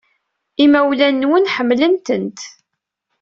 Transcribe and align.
Imawlan-nwen 0.63 1.51
ḥemmlen-tent. 1.55 2.39